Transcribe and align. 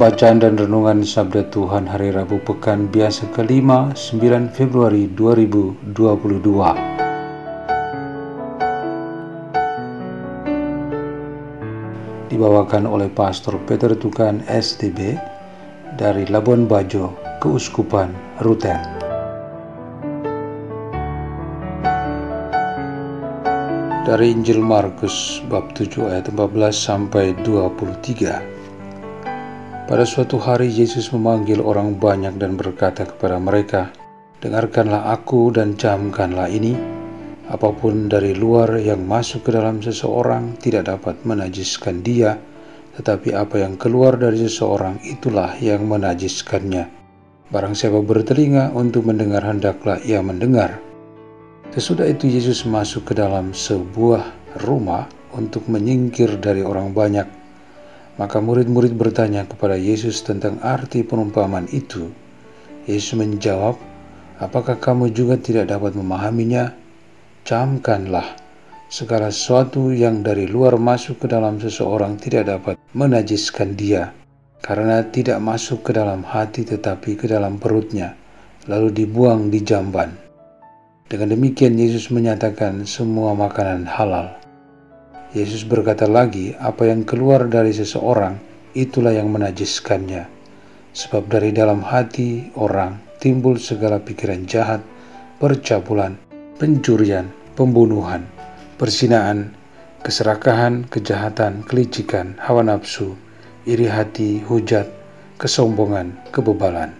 Bacaan 0.00 0.40
dan 0.40 0.56
Renungan 0.56 1.04
Sabda 1.04 1.52
Tuhan 1.52 1.84
Hari 1.84 2.16
Rabu 2.16 2.40
Pekan 2.40 2.88
Biasa 2.88 3.28
kelima 3.36 3.92
9 3.92 4.48
Februari 4.48 5.12
2022 5.12 5.92
Dibawakan 12.32 12.88
oleh 12.88 13.12
Pastor 13.12 13.60
Peter 13.68 13.92
Tukan 13.92 14.40
STB 14.48 15.20
dari 16.00 16.24
Labuan 16.32 16.64
Bajo, 16.64 17.12
Keuskupan 17.44 18.40
Ruten. 18.40 18.80
Dari 24.08 24.32
Injil 24.32 24.64
Markus 24.64 25.44
bab 25.52 25.76
7 25.76 26.08
ayat 26.08 26.32
14 26.32 26.72
sampai 26.72 27.36
23 27.44 28.59
pada 29.90 30.06
suatu 30.06 30.38
hari 30.38 30.70
Yesus 30.70 31.10
memanggil 31.10 31.58
orang 31.58 31.98
banyak 31.98 32.38
dan 32.38 32.54
berkata 32.54 33.02
kepada 33.02 33.42
mereka, 33.42 33.90
Dengarkanlah 34.38 35.10
aku 35.10 35.50
dan 35.50 35.74
camkanlah 35.74 36.46
ini, 36.46 36.78
apa 37.50 37.74
pun 37.74 38.06
dari 38.06 38.38
luar 38.38 38.78
yang 38.78 39.02
masuk 39.02 39.50
ke 39.50 39.50
dalam 39.50 39.82
seseorang 39.82 40.54
tidak 40.62 40.94
dapat 40.94 41.18
menajiskan 41.26 42.06
dia, 42.06 42.38
tetapi 42.94 43.34
apa 43.34 43.66
yang 43.66 43.74
keluar 43.74 44.14
dari 44.14 44.38
seseorang 44.38 45.02
itulah 45.02 45.58
yang 45.58 45.82
menajiskannya. 45.90 46.86
Barang 47.50 47.74
siapa 47.74 47.98
bertelinga 47.98 48.70
untuk 48.70 49.10
mendengar 49.10 49.42
hendaklah 49.42 49.98
ia 50.06 50.22
mendengar. 50.22 50.78
Sesudah 51.74 52.06
itu 52.06 52.30
Yesus 52.30 52.62
masuk 52.62 53.10
ke 53.10 53.18
dalam 53.18 53.50
sebuah 53.50 54.54
rumah 54.62 55.10
untuk 55.34 55.66
menyingkir 55.66 56.38
dari 56.38 56.62
orang 56.62 56.94
banyak 56.94 57.39
maka 58.20 58.36
murid-murid 58.44 58.92
bertanya 58.92 59.48
kepada 59.48 59.80
Yesus 59.80 60.20
tentang 60.20 60.60
arti 60.60 61.00
perumpamaan 61.00 61.64
itu. 61.72 62.12
Yesus 62.84 63.16
menjawab, 63.16 63.80
Apakah 64.40 64.80
kamu 64.80 65.12
juga 65.12 65.36
tidak 65.36 65.68
dapat 65.68 65.92
memahaminya? 65.92 66.72
Camkanlah, 67.44 68.40
segala 68.88 69.28
sesuatu 69.28 69.92
yang 69.92 70.24
dari 70.24 70.48
luar 70.48 70.80
masuk 70.80 71.20
ke 71.20 71.26
dalam 71.28 71.60
seseorang 71.60 72.16
tidak 72.16 72.48
dapat 72.48 72.74
menajiskan 72.96 73.76
dia, 73.76 74.16
karena 74.64 75.04
tidak 75.04 75.44
masuk 75.44 75.84
ke 75.84 75.92
dalam 75.92 76.24
hati 76.24 76.64
tetapi 76.64 77.20
ke 77.20 77.28
dalam 77.28 77.60
perutnya, 77.60 78.16
lalu 78.64 79.04
dibuang 79.04 79.52
di 79.52 79.60
jamban. 79.60 80.16
Dengan 81.04 81.36
demikian 81.36 81.76
Yesus 81.76 82.08
menyatakan 82.08 82.88
semua 82.88 83.36
makanan 83.36 83.84
halal. 83.84 84.39
Yesus 85.30 85.62
berkata 85.62 86.10
lagi, 86.10 86.58
apa 86.58 86.90
yang 86.90 87.06
keluar 87.06 87.46
dari 87.46 87.70
seseorang, 87.70 88.34
itulah 88.74 89.14
yang 89.14 89.30
menajiskannya. 89.30 90.26
Sebab 90.90 91.30
dari 91.30 91.54
dalam 91.54 91.86
hati 91.86 92.50
orang 92.58 92.98
timbul 93.22 93.54
segala 93.62 94.02
pikiran 94.02 94.42
jahat, 94.50 94.82
percabulan, 95.38 96.18
pencurian, 96.58 97.30
pembunuhan, 97.54 98.26
persinaan, 98.74 99.54
keserakahan, 100.02 100.90
kejahatan, 100.90 101.62
kelicikan, 101.62 102.34
hawa 102.42 102.66
nafsu, 102.66 103.14
iri 103.70 103.86
hati, 103.86 104.42
hujat, 104.42 104.90
kesombongan, 105.38 106.10
kebebalan. 106.34 106.90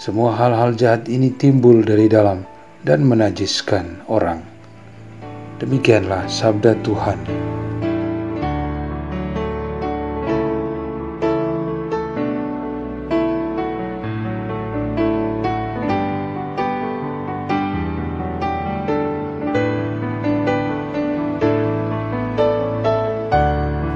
Semua 0.00 0.32
hal-hal 0.32 0.72
jahat 0.80 1.12
ini 1.12 1.28
timbul 1.28 1.84
dari 1.84 2.08
dalam 2.08 2.40
dan 2.88 3.04
menajiskan 3.04 4.00
orang. 4.08 4.53
Demikianlah 5.64 6.28
sabda 6.28 6.76
Tuhan. 6.84 7.16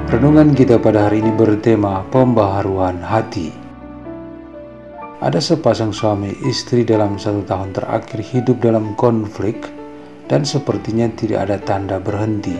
Renungan 0.09 0.57
kita 0.57 0.81
pada 0.81 1.13
hari 1.13 1.21
ini 1.21 1.37
bertema 1.37 2.01
pembaharuan 2.09 2.97
hati. 3.05 3.53
Ada 5.21 5.37
sepasang 5.37 5.93
suami 5.93 6.33
istri 6.49 6.89
dalam 6.89 7.21
satu 7.21 7.45
tahun 7.45 7.77
terakhir 7.77 8.25
hidup 8.25 8.57
dalam 8.65 8.97
konflik 8.97 9.77
dan 10.29 10.45
sepertinya 10.45 11.09
tidak 11.17 11.49
ada 11.49 11.57
tanda 11.59 11.97
berhenti. 11.97 12.55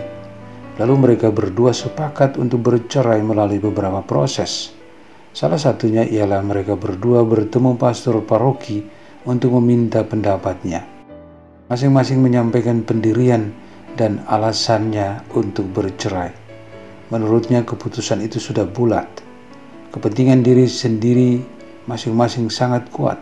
Lalu 0.81 0.95
mereka 0.97 1.29
berdua 1.29 1.69
sepakat 1.69 2.41
untuk 2.41 2.65
bercerai 2.65 3.21
melalui 3.21 3.61
beberapa 3.61 4.01
proses. 4.01 4.73
Salah 5.29 5.61
satunya 5.61 6.01
ialah 6.01 6.41
mereka 6.41 6.73
berdua 6.73 7.21
bertemu 7.21 7.77
pastor 7.77 8.25
paroki 8.25 8.81
untuk 9.29 9.53
meminta 9.61 10.01
pendapatnya. 10.01 10.81
Masing-masing 11.69 12.17
menyampaikan 12.17 12.81
pendirian 12.81 13.53
dan 13.93 14.25
alasannya 14.25 15.21
untuk 15.37 15.69
bercerai. 15.69 16.33
Menurutnya 17.13 17.61
keputusan 17.61 18.25
itu 18.25 18.41
sudah 18.41 18.65
bulat. 18.65 19.05
Kepentingan 19.93 20.41
diri 20.41 20.65
sendiri 20.65 21.41
masing-masing 21.85 22.49
sangat 22.49 22.89
kuat 22.89 23.21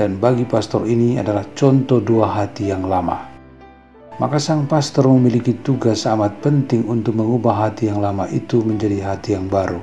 dan 0.00 0.16
bagi 0.16 0.48
pastor 0.48 0.88
ini 0.88 1.16
adalah 1.20 1.44
contoh 1.52 2.00
dua 2.00 2.30
hati 2.40 2.68
yang 2.72 2.84
lama. 2.86 3.33
Maka 4.14 4.38
sang 4.38 4.70
pastor 4.70 5.10
memiliki 5.10 5.58
tugas 5.66 6.06
amat 6.06 6.38
penting 6.38 6.86
untuk 6.86 7.18
mengubah 7.18 7.66
hati 7.66 7.90
yang 7.90 7.98
lama 7.98 8.30
itu 8.30 8.62
menjadi 8.62 9.10
hati 9.10 9.34
yang 9.34 9.50
baru. 9.50 9.82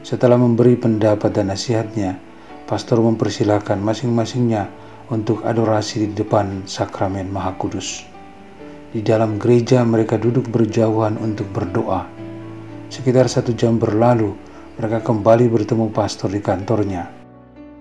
Setelah 0.00 0.40
memberi 0.40 0.80
pendapat 0.80 1.28
dan 1.28 1.52
nasihatnya, 1.52 2.16
pastor 2.64 3.04
mempersilahkan 3.04 3.76
masing-masingnya 3.76 4.72
untuk 5.12 5.44
adorasi 5.44 6.08
di 6.08 6.16
depan 6.16 6.64
sakramen 6.64 7.28
Maha 7.28 7.52
Kudus. 7.60 8.08
Di 8.96 9.04
dalam 9.04 9.36
gereja 9.36 9.84
mereka 9.84 10.16
duduk 10.16 10.48
berjauhan 10.48 11.20
untuk 11.20 11.44
berdoa. 11.52 12.08
Sekitar 12.88 13.28
satu 13.28 13.52
jam 13.52 13.76
berlalu, 13.76 14.32
mereka 14.80 15.04
kembali 15.04 15.52
bertemu 15.52 15.92
pastor 15.92 16.32
di 16.32 16.40
kantornya. 16.40 17.12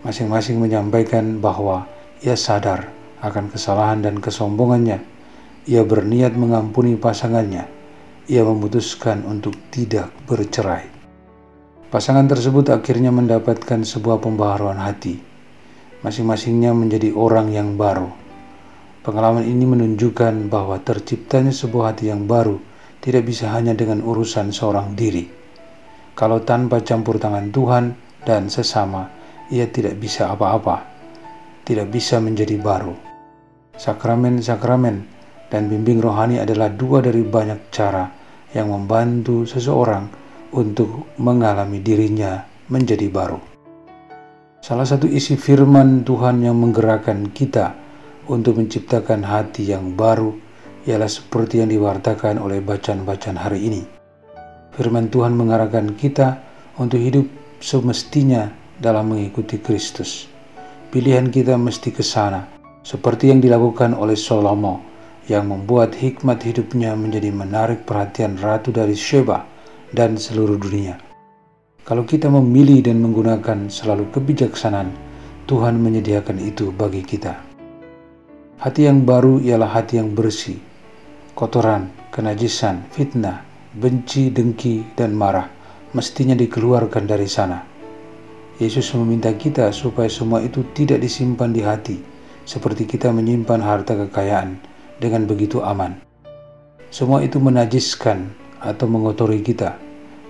Masing-masing 0.04 0.60
menyampaikan 0.60 1.40
bahwa 1.40 1.88
ia 2.20 2.36
sadar 2.36 2.92
akan 3.24 3.48
kesalahan 3.48 4.04
dan 4.04 4.20
kesombongannya 4.20 5.13
ia 5.64 5.84
berniat 5.88 6.36
mengampuni 6.36 7.00
pasangannya. 7.00 7.72
Ia 8.28 8.44
memutuskan 8.44 9.24
untuk 9.24 9.56
tidak 9.72 10.12
bercerai. 10.28 10.88
Pasangan 11.88 12.28
tersebut 12.28 12.72
akhirnya 12.72 13.12
mendapatkan 13.12 13.84
sebuah 13.86 14.20
pembaharuan 14.24 14.80
hati. 14.80 15.20
Masing-masingnya 16.04 16.76
menjadi 16.76 17.16
orang 17.16 17.52
yang 17.52 17.80
baru. 17.80 18.12
Pengalaman 19.04 19.44
ini 19.44 19.68
menunjukkan 19.68 20.48
bahwa 20.48 20.80
terciptanya 20.82 21.52
sebuah 21.52 21.96
hati 21.96 22.12
yang 22.12 22.28
baru 22.28 22.60
tidak 23.04 23.28
bisa 23.28 23.52
hanya 23.52 23.76
dengan 23.76 24.00
urusan 24.00 24.56
seorang 24.56 24.96
diri. 24.96 25.28
Kalau 26.16 26.42
tanpa 26.42 26.80
campur 26.80 27.20
tangan 27.20 27.52
Tuhan 27.52 27.94
dan 28.24 28.48
sesama, 28.48 29.12
ia 29.52 29.68
tidak 29.68 30.00
bisa 30.00 30.32
apa-apa, 30.32 30.88
tidak 31.68 31.92
bisa 31.92 32.18
menjadi 32.24 32.56
baru. 32.58 32.96
Sakramen-sakramen 33.76 35.13
dan 35.54 35.70
bimbing 35.70 36.02
rohani 36.02 36.42
adalah 36.42 36.74
dua 36.74 37.06
dari 37.06 37.22
banyak 37.22 37.70
cara 37.70 38.10
yang 38.58 38.74
membantu 38.74 39.46
seseorang 39.46 40.10
untuk 40.58 41.14
mengalami 41.22 41.78
dirinya 41.78 42.42
menjadi 42.74 43.06
baru. 43.14 43.38
Salah 44.66 44.90
satu 44.90 45.06
isi 45.06 45.38
firman 45.38 46.02
Tuhan 46.02 46.42
yang 46.42 46.58
menggerakkan 46.58 47.30
kita 47.30 47.78
untuk 48.26 48.58
menciptakan 48.58 49.22
hati 49.22 49.70
yang 49.70 49.94
baru 49.94 50.34
ialah 50.90 51.06
seperti 51.06 51.62
yang 51.62 51.70
diwartakan 51.70 52.42
oleh 52.42 52.58
bacaan-bacaan 52.58 53.38
hari 53.38 53.70
ini. 53.70 53.82
Firman 54.74 55.14
Tuhan 55.14 55.38
mengarahkan 55.38 55.94
kita 55.94 56.42
untuk 56.82 56.98
hidup 56.98 57.30
semestinya 57.62 58.50
dalam 58.82 59.14
mengikuti 59.14 59.62
Kristus. 59.62 60.26
Pilihan 60.90 61.30
kita 61.30 61.62
mesti 61.62 61.94
ke 61.94 62.02
sana, 62.02 62.42
seperti 62.82 63.30
yang 63.30 63.38
dilakukan 63.38 63.94
oleh 63.94 64.18
Salomo 64.18 64.93
yang 65.32 65.48
membuat 65.48 65.96
hikmat 65.96 66.44
hidupnya 66.44 66.96
menjadi 67.00 67.32
menarik 67.32 67.88
perhatian 67.88 68.36
ratu 68.36 68.76
dari 68.76 68.92
Sheba 68.92 69.48
dan 69.96 70.20
seluruh 70.20 70.60
dunia. 70.60 71.00
Kalau 71.84 72.04
kita 72.04 72.28
memilih 72.32 72.84
dan 72.84 73.00
menggunakan 73.00 73.68
selalu 73.72 74.12
kebijaksanaan, 74.12 74.92
Tuhan 75.48 75.80
menyediakan 75.80 76.40
itu 76.40 76.72
bagi 76.72 77.04
kita. 77.04 77.36
Hati 78.60 78.88
yang 78.88 79.04
baru 79.04 79.44
ialah 79.44 79.68
hati 79.68 80.00
yang 80.00 80.16
bersih. 80.16 80.56
Kotoran, 81.36 81.92
kenajisan, 82.16 82.88
fitnah, 82.92 83.44
benci, 83.76 84.32
dengki, 84.32 84.96
dan 84.96 85.12
marah 85.12 85.52
mestinya 85.94 86.34
dikeluarkan 86.34 87.04
dari 87.06 87.30
sana. 87.30 87.62
Yesus 88.58 88.94
meminta 88.98 89.34
kita 89.34 89.70
supaya 89.74 90.10
semua 90.10 90.42
itu 90.42 90.66
tidak 90.74 91.02
disimpan 91.02 91.54
di 91.54 91.62
hati, 91.62 91.98
seperti 92.46 92.86
kita 92.86 93.10
menyimpan 93.14 93.62
harta 93.62 93.98
kekayaan 93.98 94.73
dengan 95.04 95.28
begitu 95.28 95.60
aman. 95.60 96.00
Semua 96.88 97.20
itu 97.20 97.44
menajiskan 97.44 98.32
atau 98.64 98.88
mengotori 98.88 99.44
kita, 99.44 99.76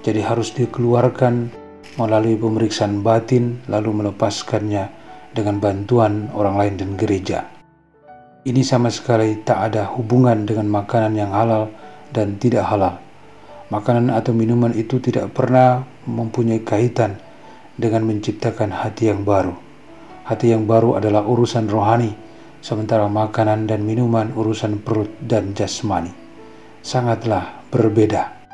jadi 0.01 0.25
harus 0.25 0.49
dikeluarkan 0.57 1.53
melalui 2.01 2.33
pemeriksaan 2.33 3.05
batin 3.05 3.61
lalu 3.69 4.01
melepaskannya 4.01 4.89
dengan 5.37 5.61
bantuan 5.61 6.33
orang 6.33 6.57
lain 6.57 6.73
dan 6.81 6.89
gereja. 6.97 7.45
Ini 8.43 8.59
sama 8.65 8.89
sekali 8.89 9.39
tak 9.45 9.71
ada 9.71 9.87
hubungan 9.93 10.43
dengan 10.43 10.67
makanan 10.67 11.13
yang 11.13 11.31
halal 11.31 11.69
dan 12.11 12.35
tidak 12.41 12.65
halal. 12.67 12.99
Makanan 13.71 14.11
atau 14.11 14.35
minuman 14.35 14.75
itu 14.75 14.99
tidak 14.99 15.31
pernah 15.31 15.87
mempunyai 16.03 16.61
kaitan 16.61 17.17
dengan 17.79 18.05
menciptakan 18.05 18.69
hati 18.69 19.09
yang 19.09 19.23
baru. 19.23 19.55
Hati 20.27 20.51
yang 20.51 20.67
baru 20.67 20.99
adalah 20.99 21.23
urusan 21.23 21.71
rohani, 21.71 22.13
sementara 22.63 23.11
makanan 23.11 23.67
dan 23.67 23.83
minuman 23.83 24.31
urusan 24.31 24.79
perut 24.79 25.11
dan 25.19 25.51
jasmani. 25.51 26.15
Sangatlah 26.79 27.67
berbeda. 27.67 28.47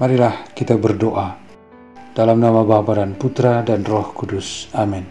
Marilah 0.00 0.48
kita 0.56 0.80
berdoa. 0.80 1.36
Dalam 2.16 2.40
nama 2.40 2.64
Bapa 2.64 2.96
dan 2.96 3.12
Putra 3.20 3.60
dan 3.60 3.84
Roh 3.84 4.16
Kudus. 4.16 4.72
Amin. 4.72 5.04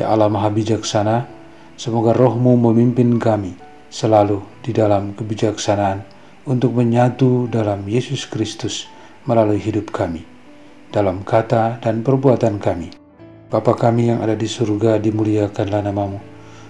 Ya 0.00 0.08
Allah 0.08 0.32
Maha 0.32 0.48
Bijaksana, 0.48 1.28
semoga 1.76 2.16
rohmu 2.16 2.56
memimpin 2.56 3.20
kami 3.20 3.58
selalu 3.92 4.40
di 4.64 4.72
dalam 4.72 5.12
kebijaksanaan 5.12 6.06
untuk 6.48 6.72
menyatu 6.72 7.50
dalam 7.50 7.84
Yesus 7.84 8.24
Kristus 8.30 8.88
melalui 9.28 9.60
hidup 9.60 9.90
kami, 9.92 10.24
dalam 10.94 11.26
kata 11.26 11.82
dan 11.82 12.00
perbuatan 12.00 12.62
kami. 12.62 12.94
Bapa 13.50 13.74
kami 13.74 14.14
yang 14.14 14.22
ada 14.22 14.38
di 14.38 14.46
surga, 14.46 15.02
dimuliakanlah 15.02 15.82
namamu. 15.82 16.37